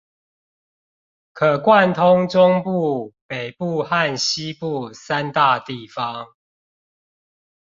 [1.31, 6.33] 可貫通中部、北部和西部三大地方